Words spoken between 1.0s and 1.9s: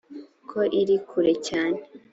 kure cyane